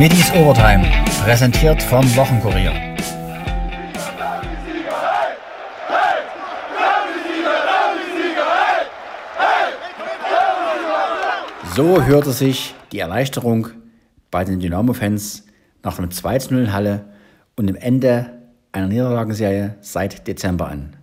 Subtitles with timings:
[0.00, 0.82] Middies Overtime,
[1.22, 2.72] präsentiert vom Wochenkurier.
[11.76, 13.68] So hörte sich die Erleichterung
[14.30, 15.44] bei den Dynamo-Fans
[15.82, 17.04] nach dem 2-0 in Halle
[17.56, 18.40] und dem Ende
[18.72, 20.96] einer Niederlagenserie seit Dezember an.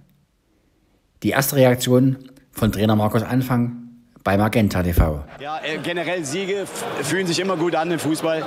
[1.21, 2.18] Die erste Reaktion
[2.51, 3.87] von Trainer Markus Anfang
[4.23, 5.23] bei Magenta TV.
[5.39, 6.65] Ja, äh, generell Siege
[7.01, 8.43] fühlen sich immer gut an im Fußball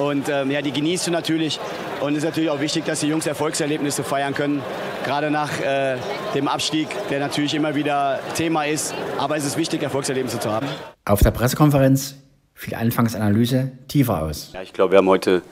[0.00, 1.60] und ähm, ja, die genießt du natürlich
[2.00, 4.62] und es ist natürlich auch wichtig, dass die Jungs Erfolgserlebnisse feiern können,
[5.04, 5.96] gerade nach äh,
[6.34, 10.66] dem Abstieg, der natürlich immer wieder Thema ist, aber es ist wichtig, Erfolgserlebnisse zu haben.
[11.04, 12.16] Auf der Pressekonferenz
[12.54, 14.50] fiel Anfangsanalyse tiefer aus.
[14.54, 15.42] Ja, ich glaube, wir haben heute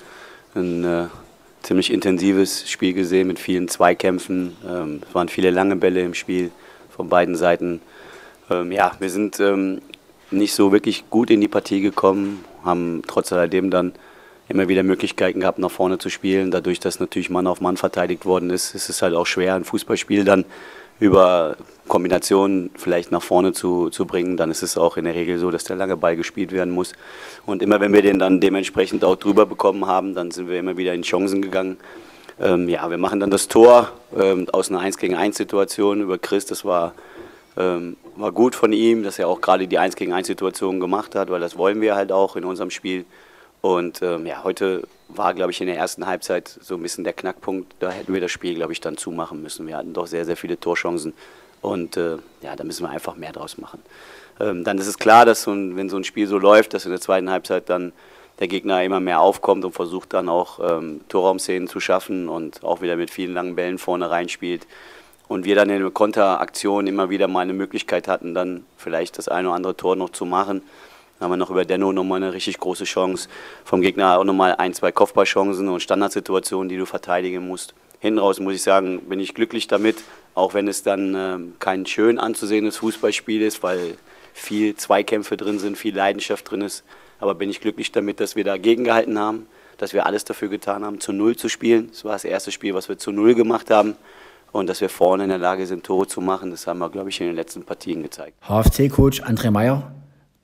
[0.55, 1.06] ein äh,
[1.62, 4.56] ziemlich intensives Spiel gesehen mit vielen Zweikämpfen.
[4.67, 6.51] Ähm, es waren viele lange Bälle im Spiel
[6.91, 7.80] von beiden Seiten.
[8.51, 9.83] Ähm, ja, wir sind ähm,
[10.30, 13.92] nicht so wirklich gut in die Partie gekommen, haben trotz alledem dann
[14.48, 16.50] immer wieder Möglichkeiten gehabt, nach vorne zu spielen.
[16.50, 19.64] Dadurch, dass natürlich Mann auf Mann verteidigt worden ist, ist es halt auch schwer, ein
[19.64, 20.44] Fußballspiel dann
[21.00, 24.36] über Kombinationen vielleicht nach vorne zu, zu bringen.
[24.36, 26.92] Dann ist es auch in der Regel so, dass der lange Ball gespielt werden muss.
[27.46, 30.76] Und immer wenn wir den dann dementsprechend auch drüber bekommen haben, dann sind wir immer
[30.76, 31.76] wieder in Chancen gegangen.
[32.41, 36.19] Ähm, ja, wir machen dann das Tor ähm, aus einer 1 gegen 1 Situation über
[36.19, 36.46] Chris.
[36.46, 36.94] Das war
[37.56, 41.14] ähm, war gut von ihm, dass er auch gerade die 1 gegen 1 Situation gemacht
[41.14, 43.04] hat, weil das wollen wir halt auch in unserem Spiel.
[43.61, 47.12] Und ähm, ja, heute war, glaube ich, in der ersten Halbzeit so ein bisschen der
[47.12, 47.75] Knackpunkt.
[47.81, 49.67] Da hätten wir das Spiel, glaube ich, dann zumachen müssen.
[49.67, 51.15] Wir hatten doch sehr, sehr viele Torchancen.
[51.61, 53.83] Und äh, ja, da müssen wir einfach mehr draus machen.
[54.41, 56.84] Ähm, dann ist es klar, dass so ein, wenn so ein Spiel so läuft, dass
[56.84, 57.92] in der zweiten Halbzeit dann
[58.39, 62.81] der Gegner immer mehr aufkommt und versucht dann auch ähm, Torraumszenen zu schaffen und auch
[62.81, 64.67] wieder mit vielen langen Bällen vorne reinspielt
[65.27, 69.28] und wir dann in der Konteraktion immer wieder mal eine Möglichkeit hatten, dann vielleicht das
[69.28, 70.62] eine oder andere Tor noch zu machen.
[71.19, 73.28] Dann haben wir noch über Denno nochmal eine richtig große Chance.
[73.64, 77.75] Vom Gegner auch nochmal ein, zwei Kopfballchancen und Standardsituationen, die du verteidigen musst.
[78.00, 79.97] Hinten raus muss ich sagen, bin ich glücklich damit,
[80.34, 83.97] auch wenn es dann äh, kein schön anzusehendes Fußballspiel ist, weil
[84.32, 86.84] viel Zweikämpfe drin sind, viel Leidenschaft drin ist.
[87.19, 89.47] Aber bin ich glücklich damit, dass wir dagegen gehalten haben,
[89.78, 91.88] dass wir alles dafür getan haben, zu Null zu spielen.
[91.91, 93.97] Das war das erste Spiel, was wir zu Null gemacht haben.
[94.53, 97.10] Und dass wir vorne in der Lage sind, Tore zu machen, das haben wir, glaube
[97.10, 98.34] ich, in den letzten Partien gezeigt.
[98.48, 99.93] HFC-Coach André Meyer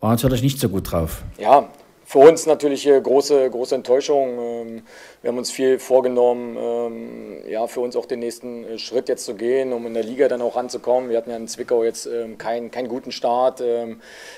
[0.05, 1.23] war natürlich nicht so gut drauf.
[1.39, 1.67] Ja,
[2.05, 4.39] für uns natürlich große, große Enttäuschung.
[4.39, 4.83] Ähm,
[5.23, 9.25] wir haben uns viel vorgenommen, ähm, ja, für uns auch den nächsten äh, Schritt jetzt
[9.25, 11.09] zu gehen, um in der Liga dann auch ranzukommen.
[11.09, 13.63] Wir hatten ja in Zwickau jetzt ähm, keinen, keinen guten Start,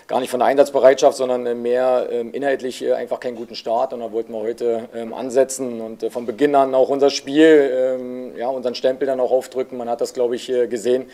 [0.06, 3.92] gar nicht von der Einsatzbereitschaft, sondern äh, mehr inhaltlich äh, einfach keinen guten Start.
[3.92, 8.76] Und da wollten wir heute ansetzen und von Beginn an auch unser Spiel, ja, unseren
[8.76, 9.76] Stempel dann auch aufdrücken.
[9.76, 11.10] Man hat das, glaube ich, gesehen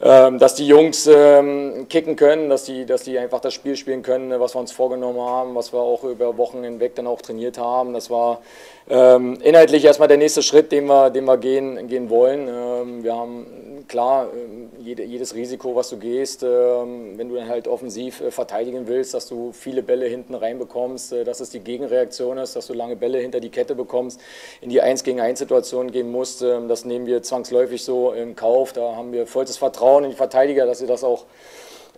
[0.00, 4.38] dass die Jungs ähm, kicken können, dass die, dass die einfach das Spiel spielen können,
[4.40, 7.92] was wir uns vorgenommen haben, was wir auch über Wochen hinweg dann auch trainiert haben.
[7.92, 8.40] Das war
[8.88, 12.48] ähm, inhaltlich erstmal der nächste Schritt, den wir, den wir gehen, gehen wollen.
[12.48, 17.48] Ähm, wir haben klar, ähm, jede, jedes Risiko, was du gehst, ähm, wenn du dann
[17.48, 21.60] halt offensiv äh, verteidigen willst, dass du viele Bälle hinten reinbekommst, äh, dass es die
[21.60, 24.20] Gegenreaktion ist, dass du lange Bälle hinter die Kette bekommst,
[24.60, 28.34] in die 1 gegen 1 Situation gehen musst, ähm, das nehmen wir zwangsläufig so im
[28.34, 28.72] Kauf.
[28.72, 31.24] Da haben wir vollstes Vertrauen in die Verteidiger, dass sie das auch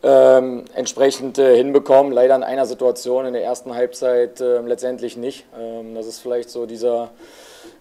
[0.02, 2.12] ähm, entsprechend äh, hinbekommen.
[2.12, 5.44] Leider in einer Situation in der ersten Halbzeit äh, letztendlich nicht.
[5.58, 7.10] Ähm, das ist vielleicht so dieser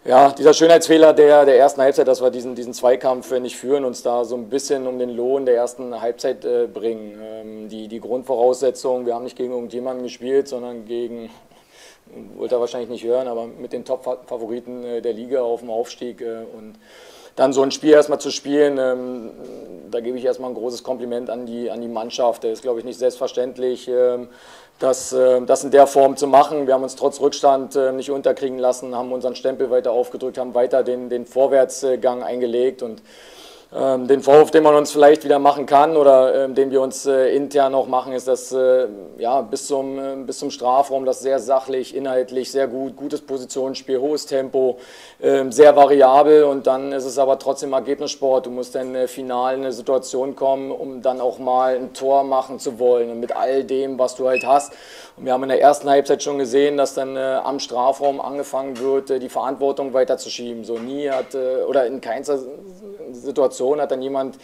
[0.03, 4.01] ja, dieser Schönheitsfehler der, der ersten Halbzeit, dass wir diesen, diesen Zweikampf nicht führen, uns
[4.01, 7.19] da so ein bisschen um den Lohn der ersten Halbzeit äh, bringen.
[7.22, 11.29] Ähm, die, die Grundvoraussetzung, wir haben nicht gegen irgendjemanden gespielt, sondern gegen,
[12.35, 16.22] wollte er wahrscheinlich nicht hören, aber mit den Top-Favoriten äh, der Liga auf dem Aufstieg.
[16.22, 16.73] Äh, und
[17.35, 19.31] dann so ein Spiel erstmal zu spielen, ähm,
[19.89, 22.43] da gebe ich erstmal ein großes Kompliment an die, an die Mannschaft.
[22.43, 23.87] Das ist, glaube ich, nicht selbstverständlich.
[23.87, 24.29] Ähm,
[24.79, 26.67] das, äh, das in der Form zu machen.
[26.67, 30.53] Wir haben uns trotz Rückstand äh, nicht unterkriegen lassen, haben unseren Stempel weiter aufgedrückt, haben
[30.55, 33.01] weiter den, den Vorwärtsgang eingelegt und
[33.73, 37.34] den Vorwurf, den man uns vielleicht wieder machen kann oder ähm, den wir uns äh,
[37.34, 38.87] intern auch machen, ist, dass äh,
[39.17, 44.01] ja, bis, zum, äh, bis zum Strafraum das sehr sachlich, inhaltlich sehr gut, gutes Positionsspiel,
[44.01, 44.78] hohes Tempo,
[45.22, 48.46] ähm, sehr variabel und dann ist es aber trotzdem Ergebnissport.
[48.46, 52.59] Du musst dann final in eine Situation kommen, um dann auch mal ein Tor machen
[52.59, 54.73] zu wollen und mit all dem, was du halt hast.
[55.16, 59.09] Und wir haben in der ersten Halbzeit schon gesehen, dass dann am Strafraum angefangen wird,
[59.09, 60.63] die Verantwortung weiterzuschieben.
[60.63, 61.35] So nie hat,
[61.67, 62.23] oder in keiner
[63.11, 64.37] Situation hat dann jemand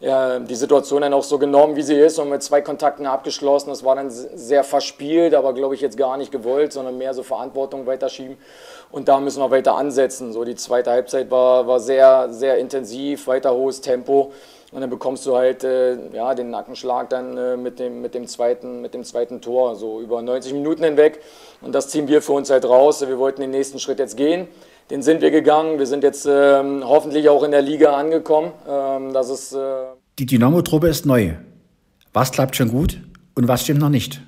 [0.00, 3.70] ja, die Situation dann auch so genommen, wie sie ist und mit zwei Kontakten abgeschlossen.
[3.70, 7.22] Das war dann sehr verspielt, aber glaube ich jetzt gar nicht gewollt, sondern mehr so
[7.22, 8.36] Verantwortung weiterschieben.
[8.90, 10.32] Und da müssen wir weiter ansetzen.
[10.32, 14.32] So die zweite Halbzeit war, war sehr, sehr intensiv, weiter hohes Tempo.
[14.72, 18.26] Und dann bekommst du halt äh, ja, den Nackenschlag dann äh, mit, dem, mit, dem
[18.26, 21.20] zweiten, mit dem zweiten Tor, so über 90 Minuten hinweg.
[21.62, 23.00] Und das ziehen wir für uns halt raus.
[23.06, 24.48] Wir wollten den nächsten Schritt jetzt gehen.
[24.90, 25.78] Den sind wir gegangen.
[25.78, 28.52] Wir sind jetzt ähm, hoffentlich auch in der Liga angekommen.
[28.68, 29.86] Ähm, das ist, äh
[30.18, 31.32] die Dynamo-Truppe ist neu.
[32.12, 33.00] Was klappt schon gut
[33.34, 34.20] und was stimmt noch nicht?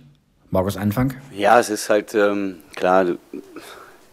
[0.51, 1.15] Markus Anfang?
[1.33, 3.05] Ja, es ist halt ähm, klar,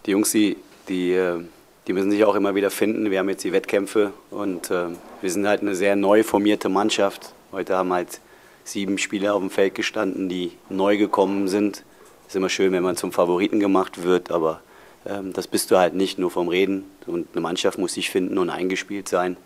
[0.05, 0.57] die Jungs, die,
[0.89, 1.39] die, äh,
[1.87, 3.09] die müssen sich auch immer wieder finden.
[3.09, 4.87] Wir haben jetzt die Wettkämpfe und äh,
[5.21, 7.33] wir sind halt eine sehr neu formierte Mannschaft.
[7.51, 8.19] Heute haben halt
[8.65, 11.83] sieben Spieler auf dem Feld gestanden, die neu gekommen sind.
[12.27, 14.61] Ist immer schön, wenn man zum Favoriten gemacht wird, aber
[15.05, 16.85] das bist du halt nicht nur vom Reden.
[17.05, 19.37] Und eine Mannschaft muss sich finden und eingespielt sein.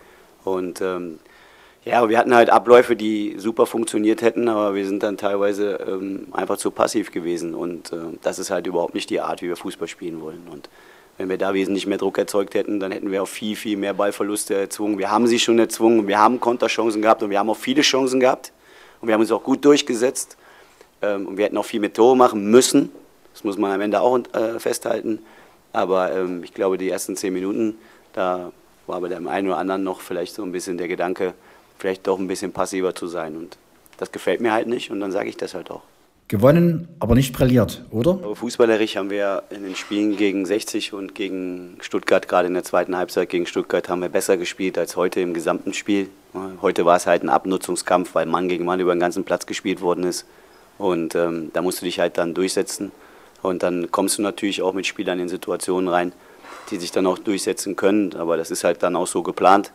[0.43, 1.19] Und ähm,
[1.83, 6.27] ja, wir hatten halt Abläufe, die super funktioniert hätten, aber wir sind dann teilweise ähm,
[6.31, 7.55] einfach zu passiv gewesen.
[7.55, 10.47] Und äh, das ist halt überhaupt nicht die Art, wie wir Fußball spielen wollen.
[10.51, 10.69] Und
[11.17, 13.93] wenn wir da wesentlich mehr Druck erzeugt hätten, dann hätten wir auch viel, viel mehr
[13.93, 14.99] Ballverluste erzwungen.
[14.99, 18.19] Wir haben sie schon erzwungen, wir haben Konterchancen gehabt und wir haben auch viele Chancen
[18.19, 18.51] gehabt.
[19.01, 20.37] Und wir haben uns auch gut durchgesetzt.
[21.01, 22.91] Ähm, und wir hätten auch viel mit Tore machen müssen.
[23.37, 25.19] Das muss man am Ende auch äh, festhalten.
[25.71, 27.75] Aber ähm, ich glaube, die ersten zehn Minuten,
[28.13, 28.51] da
[28.87, 31.35] war bei dem einen oder anderen noch vielleicht so ein bisschen der Gedanke,
[31.77, 33.37] vielleicht doch ein bisschen passiver zu sein.
[33.37, 33.59] Und
[33.97, 35.83] das gefällt mir halt nicht und dann sage ich das halt auch.
[36.29, 38.17] Gewonnen, aber nicht brilliert, oder?
[38.35, 42.97] fußballerisch haben wir in den Spielen gegen 60 und gegen Stuttgart, gerade in der zweiten
[42.97, 46.09] Halbzeit gegen Stuttgart, haben wir besser gespielt als heute im gesamten Spiel.
[46.63, 49.79] Heute war es halt ein Abnutzungskampf, weil Mann gegen Mann über den ganzen Platz gespielt
[49.79, 50.25] worden ist.
[50.79, 52.91] Und ähm, da musst du dich halt dann durchsetzen.
[53.41, 56.13] Und dann kommst du natürlich auch mit Spielern in Situationen rein,
[56.71, 58.15] die sich dann auch durchsetzen können.
[58.15, 59.71] Aber das ist halt dann auch so geplant.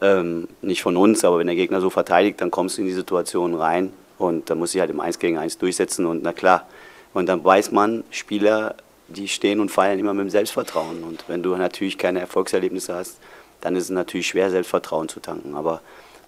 [0.00, 2.94] Ähm, nicht von uns, aber wenn der Gegner so verteidigt, dann kommst du in die
[2.94, 6.66] Situation rein und da muss ich halt im 1 gegen 1 durchsetzen und na klar.
[7.12, 8.74] Und dann weiß man, Spieler,
[9.08, 11.04] die stehen und fallen immer mit dem Selbstvertrauen.
[11.04, 13.18] Und wenn du natürlich keine Erfolgserlebnisse hast,
[13.60, 15.54] dann ist es natürlich schwer, Selbstvertrauen zu tanken.
[15.54, 15.82] Aber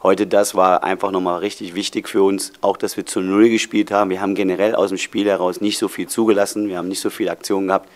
[0.04, 3.90] heute das war einfach nochmal richtig wichtig für uns, auch dass wir zu Null gespielt
[3.90, 4.10] haben.
[4.10, 6.68] Wir haben generell aus dem Spiel heraus nicht so viel zugelassen.
[6.68, 7.88] Wir haben nicht so viele Aktionen gehabt,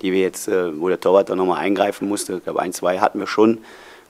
[0.00, 2.36] die wir jetzt, äh, wo der Torwart dann nochmal eingreifen musste.
[2.36, 3.58] Ich glaube, ein, zwei hatten wir schon,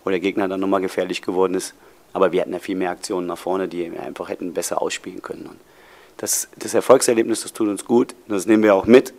[0.05, 1.75] wo der Gegner dann nochmal gefährlich geworden ist.
[2.13, 5.23] Aber wir hatten ja viel mehr Aktionen nach vorne, die wir einfach hätten besser ausspielen
[5.23, 5.47] können.
[5.47, 5.59] Und
[6.19, 8.15] das, das Erfolgserlebnis, das tut uns gut.
[8.29, 9.15] Das nehmen wir auch mit.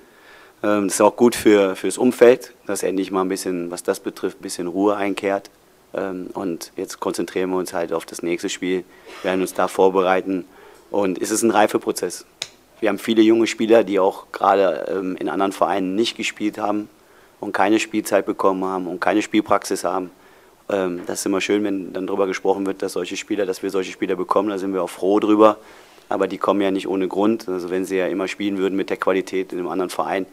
[0.64, 4.00] Ähm, das ist auch gut für, fürs Umfeld, dass endlich mal ein bisschen, was das
[4.00, 5.50] betrifft, ein bisschen Ruhe einkehrt.
[5.98, 8.84] Ähm, und jetzt konzentrieren wir uns halt auf das nächste Spiel,
[9.24, 10.46] werden uns da vorbereiten.
[10.92, 12.26] Und es ist ein Reifeprozess.
[12.80, 16.90] Wir haben viele junge Spieler, die auch gerade ähm, in anderen Vereinen nicht gespielt haben
[17.40, 20.12] und keine Spielzeit bekommen haben und keine Spielpraxis haben.
[20.70, 23.72] Ähm, das ist immer schön, wenn dann darüber gesprochen wird, dass solche Spieler, dass wir
[23.72, 24.50] solche Spieler bekommen.
[24.50, 25.58] Da sind wir auch froh drüber.
[26.10, 27.50] Aber die kommen ja nicht ohne Grund.
[27.50, 30.26] Also wenn sie ja immer spielen würden mit der Qualität in einem anderen Verein,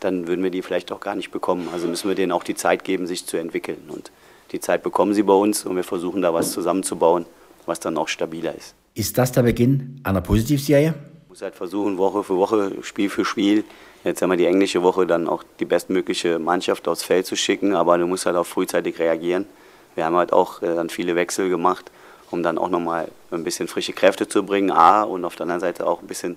[0.00, 1.68] dann würden wir die vielleicht auch gar nicht bekommen.
[1.72, 3.82] Also müssen wir denen auch die Zeit geben, sich zu entwickeln.
[3.88, 4.10] Und
[4.52, 7.26] die Zeit bekommen sie bei uns und wir versuchen da was zusammenzubauen,
[7.66, 8.74] was dann auch stabiler ist.
[8.94, 10.94] Ist das der Beginn einer Positivserie?
[11.22, 13.64] Ich muss halt versuchen, Woche für Woche, Spiel für Spiel,
[14.02, 17.74] jetzt haben wir die englische Woche dann auch die bestmögliche Mannschaft aufs Feld zu schicken,
[17.74, 19.46] aber du musst halt auch frühzeitig reagieren.
[19.94, 21.90] Wir haben halt auch äh, dann viele Wechsel gemacht,
[22.30, 25.60] um dann auch nochmal ein bisschen frische Kräfte zu bringen, A, und auf der anderen
[25.60, 26.36] Seite auch ein bisschen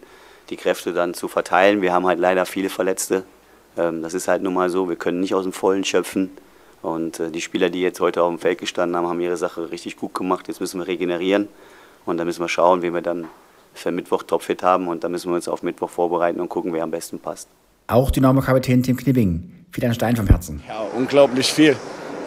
[0.49, 1.81] die Kräfte dann zu verteilen.
[1.81, 3.23] Wir haben halt leider viele Verletzte.
[3.77, 6.31] Ähm, das ist halt nun mal so, wir können nicht aus dem Vollen schöpfen.
[6.83, 9.71] Und äh, die Spieler, die jetzt heute auf dem Feld gestanden haben, haben ihre Sache
[9.71, 10.47] richtig gut gemacht.
[10.47, 11.47] Jetzt müssen wir regenerieren
[12.05, 13.27] und dann müssen wir schauen, wie wir dann
[13.73, 16.83] für Mittwoch topfit haben und dann müssen wir uns auf Mittwoch vorbereiten und gucken, wer
[16.83, 17.47] am besten passt.
[17.87, 19.65] Auch Dynamo-Kapitän Tim Knipping.
[19.71, 20.61] Viel ein Stein vom Herzen.
[20.67, 21.75] Ja, unglaublich viel.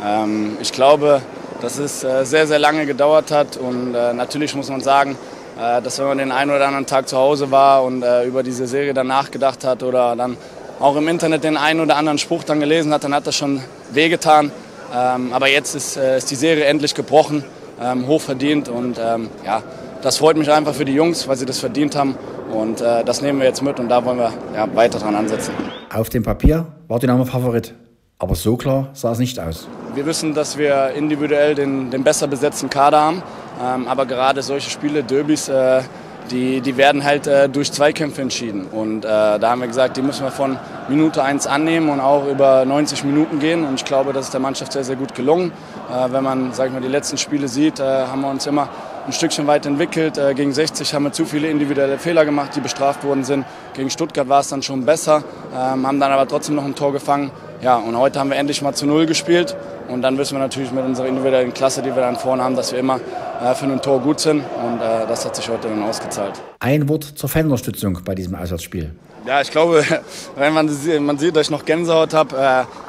[0.03, 1.23] Ähm, ich glaube,
[1.61, 5.17] dass es äh, sehr, sehr lange gedauert hat und äh, natürlich muss man sagen,
[5.59, 8.43] äh, dass wenn man den einen oder anderen Tag zu Hause war und äh, über
[8.43, 10.37] diese Serie dann nachgedacht hat oder dann
[10.81, 13.61] auch im Internet den einen oder anderen Spruch dann gelesen hat, dann hat das schon
[13.93, 14.53] wehgetan.
[14.95, 17.45] Ähm, aber jetzt ist, äh, ist, die Serie endlich gebrochen,
[17.81, 19.63] ähm, hochverdient und ähm, ja,
[20.03, 22.17] das freut mich einfach für die Jungs, weil sie das verdient haben.
[22.53, 25.53] Und äh, das nehmen wir jetzt mit und da wollen wir ja, weiter dran ansetzen.
[25.93, 27.75] Auf dem Papier war Dynamo Favorit.
[28.19, 29.69] Aber so klar sah es nicht aus.
[29.95, 33.23] Wir wissen, dass wir individuell den, den besser besetzten Kader haben.
[33.63, 35.83] Ähm, aber gerade solche Spiele, Derbys, äh,
[36.31, 38.67] die, die werden halt äh, durch Zweikämpfe entschieden.
[38.67, 42.27] Und äh, da haben wir gesagt, die müssen wir von Minute 1 annehmen und auch
[42.29, 43.65] über 90 Minuten gehen.
[43.65, 45.53] Und ich glaube, das ist der Mannschaft sehr, sehr gut gelungen.
[45.91, 48.69] Äh, wenn man sag ich mal, die letzten Spiele sieht, äh, haben wir uns immer
[49.07, 50.19] ein Stückchen weit entwickelt.
[50.19, 53.45] Äh, gegen 60 haben wir zu viele individuelle Fehler gemacht, die bestraft worden sind.
[53.75, 55.23] Gegen Stuttgart war es dann schon besser,
[55.55, 57.31] ähm, haben dann aber trotzdem noch ein Tor gefangen.
[57.63, 59.57] Ja, und heute haben wir endlich mal zu Null gespielt
[59.89, 62.73] Und dann wissen wir natürlich mit unserer individuellen Klasse, die wir dann vorne haben, dass
[62.73, 63.01] wir immer
[63.43, 64.39] äh, für ein Tor gut sind.
[64.41, 66.41] Und äh, das hat sich heute dann ausgezahlt.
[66.61, 68.93] Ein Wort zur Fanunterstützung bei diesem Auswärtsspiel.
[69.27, 69.85] Ja, ich glaube,
[70.37, 72.41] wenn man, man sieht, dass ich noch Gänsehaut habe, äh,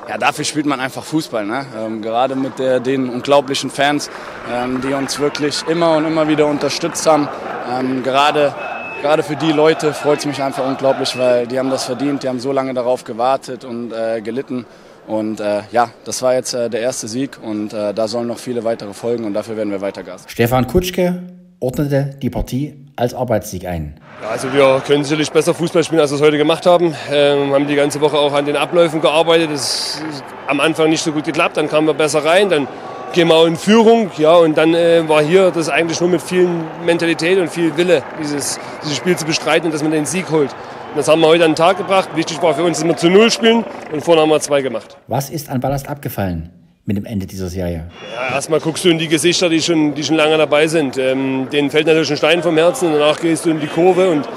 [0.09, 1.45] ja, dafür spielt man einfach Fußball.
[1.45, 1.65] Ne?
[1.77, 4.09] Ähm, gerade mit der, den unglaublichen Fans,
[4.51, 7.27] ähm, die uns wirklich immer und immer wieder unterstützt haben.
[7.71, 8.53] Ähm, gerade,
[9.01, 12.29] gerade für die Leute freut es mich einfach unglaublich, weil die haben das verdient, die
[12.29, 14.65] haben so lange darauf gewartet und äh, gelitten.
[15.07, 18.39] Und äh, ja, das war jetzt äh, der erste Sieg und äh, da sollen noch
[18.39, 20.25] viele weitere folgen und dafür werden wir weiter Gas.
[20.27, 21.23] Stefan Kutschke
[21.61, 23.95] ordnete die Partie als Arbeitssieg ein.
[24.21, 26.93] Ja, also wir können sicherlich besser Fußball spielen, als wir es heute gemacht haben.
[27.09, 29.49] Ähm, haben die ganze Woche auch an den Abläufen gearbeitet.
[29.51, 32.67] Das ist am Anfang nicht so gut geklappt, dann kamen wir besser rein, dann
[33.13, 34.11] gehen wir auch in Führung.
[34.17, 36.49] Ja, und dann äh, war hier das eigentlich nur mit viel
[36.85, 40.53] Mentalität und viel Wille, dieses, dieses Spiel zu bestreiten und dass man den Sieg holt.
[40.95, 42.09] Das haben wir heute an den Tag gebracht.
[42.15, 44.97] Wichtig war für uns, dass wir zu Null spielen und vorne haben wir zwei gemacht.
[45.07, 46.49] Was ist an Ballast abgefallen
[46.85, 47.89] mit dem Ende dieser Serie?
[48.15, 50.97] Ja, erstmal guckst du in die Gesichter, die schon, die schon lange dabei sind.
[50.97, 52.91] Ähm, denen fällt natürlich ein Stein vom Herzen.
[52.91, 54.27] Danach gehst du in die Kurve und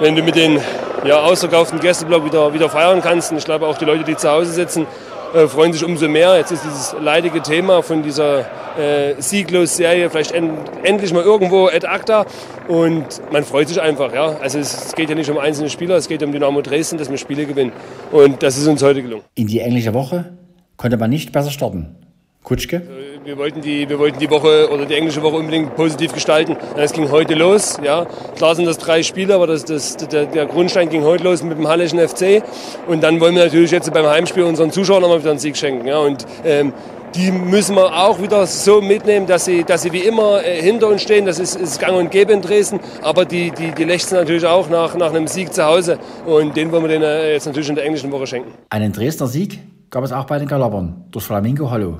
[0.00, 0.60] wenn du mit den
[1.04, 4.30] ja, ausverkauften Gästeblock wieder, wieder feiern kannst, und ich glaube auch die Leute, die zu
[4.30, 4.86] Hause sitzen,
[5.34, 6.36] äh, freuen sich umso mehr.
[6.36, 8.40] Jetzt ist dieses leidige Thema von dieser
[8.78, 12.26] äh, Sieglos-Serie vielleicht end, endlich mal irgendwo ad acta
[12.68, 14.12] und man freut sich einfach.
[14.14, 14.36] Ja?
[14.40, 17.10] Also es, es, geht ja nicht um einzelne Spieler, es geht um Dynamo Dresden, dass
[17.10, 17.72] wir Spiele gewinnen
[18.10, 19.24] und das ist uns heute gelungen.
[19.34, 20.32] In die englische Woche
[20.76, 21.96] konnte man nicht besser starten.
[22.42, 22.76] Kutschke?
[22.76, 26.56] Äh, wir wollten, die, wir wollten die Woche oder die englische Woche unbedingt positiv gestalten.
[26.76, 27.78] Es ging heute los.
[27.82, 28.06] Ja.
[28.36, 31.58] Klar sind das drei Spiele, aber das, das, der, der Grundstein ging heute los mit
[31.58, 32.42] dem Hallischen FC.
[32.88, 35.86] Und dann wollen wir natürlich jetzt beim Heimspiel unseren Zuschauern nochmal wieder einen Sieg schenken.
[35.86, 35.98] Ja.
[35.98, 36.72] Und ähm,
[37.14, 40.88] die müssen wir auch wieder so mitnehmen, dass sie, dass sie wie immer äh, hinter
[40.88, 41.26] uns stehen.
[41.26, 42.80] Das ist, ist gang und gäbe in Dresden.
[43.02, 45.98] Aber die, die, die lechzen natürlich auch nach, nach einem Sieg zu Hause.
[46.26, 48.52] Und den wollen wir denen äh, jetzt natürlich in der englischen Woche schenken.
[48.70, 49.60] Einen Dresdner Sieg
[49.90, 51.98] gab es auch bei den Galabern durch Flamingo Hollow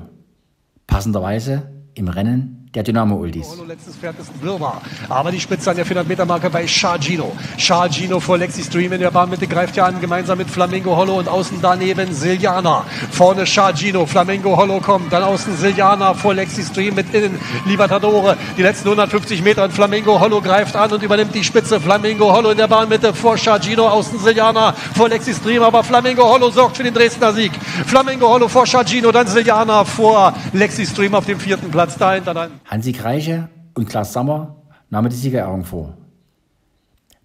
[0.87, 3.47] passenderweise im Rennen der Dynamo-Uldis.
[3.67, 4.81] Letztes Pferd ist Wirrwarr.
[5.07, 7.31] Aber die Spitze an der 400-Meter-Marke bei Chargino.
[7.57, 11.27] Chargino vor Lexi Stream in der Bahnmitte greift ja an, gemeinsam mit Flamingo Hollow und
[11.27, 12.85] außen daneben Siljana.
[13.11, 18.37] Vorne Chargino, Flamingo Hollow kommt, dann außen Siljana vor Lexi Stream mit innen Libertadore.
[18.57, 21.79] Die letzten 150 Meter und Flamingo Hollow greift an und übernimmt die Spitze.
[21.79, 26.49] Flamingo Hollow in der Bahnmitte vor Chargino, außen Siljana vor Lexi Stream, aber Flamingo Hollow
[26.49, 27.51] sorgt für den Dresdner Sieg.
[27.85, 32.62] Flamingo Hollow vor Chargino, dann Siljana vor Lexi Stream auf dem vierten Platz dahinter dann.
[32.65, 34.55] Hansi Kreiche und Klaas Sammer
[34.89, 35.97] nahmen die Siegerehrung vor.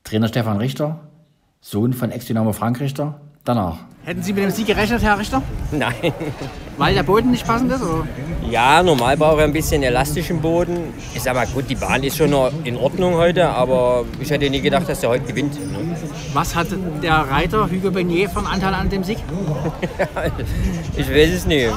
[0.04, 1.00] Trainer Stefan Richter,
[1.60, 3.78] Sohn von Ex-Dynamo Frank Richter, danach.
[4.04, 5.42] Hätten Sie mit dem Sieg gerechnet, Herr Richter?
[5.70, 5.94] Nein.
[6.78, 7.82] Weil der Boden nicht passend ist?
[7.82, 8.06] Oder?
[8.50, 10.94] Ja, normal brauche ich ein bisschen elastischen Boden.
[11.14, 12.32] Ich sag mal, gut, die Bahn ist schon
[12.64, 15.54] in Ordnung heute, aber ich hätte nie gedacht, dass der heute gewinnt.
[15.54, 15.96] Ne?
[16.32, 16.68] Was hat
[17.02, 19.18] der Reiter Hugo Beignet von Anteil an dem Sieg?
[20.96, 21.68] ich weiß es nicht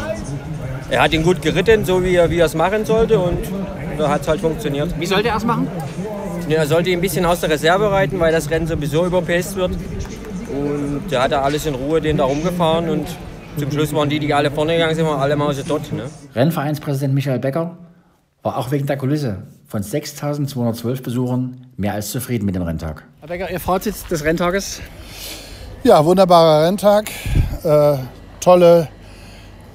[0.91, 3.39] er hat ihn gut geritten, so wie er, wie er es machen sollte und
[3.97, 4.93] da hat es halt funktioniert.
[4.99, 5.67] Wie sollte er es machen?
[6.49, 9.55] Ja, er sollte ihn ein bisschen aus der Reserve reiten, weil das Rennen sowieso überpaced
[9.55, 9.71] wird.
[10.51, 13.07] Und da hat er alles in Ruhe den da rumgefahren und
[13.57, 15.93] zum Schluss waren die, die alle vorne gegangen sind, alle Mause dort.
[15.93, 16.09] Ne?
[16.35, 17.77] Rennvereinspräsident Michael Becker
[18.43, 23.03] war auch wegen der Kulisse von 6.212 Besuchern mehr als zufrieden mit dem Renntag.
[23.21, 24.81] Herr Becker, Ihr Fazit des Renntages?
[25.83, 27.09] Ja, wunderbarer Renntag.
[27.63, 27.97] Äh,
[28.41, 28.89] tolle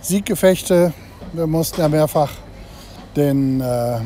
[0.03, 0.93] Sieggefechte,
[1.33, 2.31] wir mussten ja mehrfach
[3.17, 4.01] den, äh,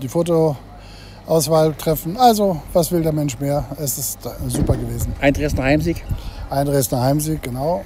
[0.00, 2.16] die Fotoauswahl treffen.
[2.16, 3.64] Also, was will der Mensch mehr?
[3.78, 4.18] Es ist
[4.48, 5.14] super gewesen.
[5.20, 6.04] Ein Dresdner Heimsieg.
[6.50, 7.84] Ein Dresdner Heimsieg, genau.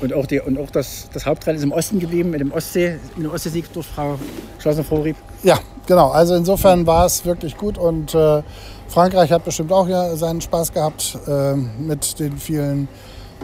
[0.00, 3.00] Und auch, die, und auch das, das Hauptrennen ist im Osten geblieben, mit dem Ostsee,
[3.16, 4.16] mit dem Ostseesieg durch Frau
[4.58, 5.16] Schlosser-Vorrieb.
[5.42, 6.10] Ja, genau.
[6.10, 8.42] Also insofern war es wirklich gut und äh,
[8.86, 12.88] Frankreich hat bestimmt auch ja seinen Spaß gehabt äh, mit den vielen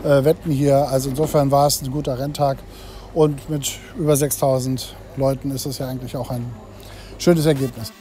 [0.04, 0.88] äh, Wetten hier.
[0.88, 2.59] Also insofern war es ein guter Renntag.
[3.14, 6.52] Und mit über 6000 Leuten ist es ja eigentlich auch ein
[7.18, 7.92] schönes Ergebnis.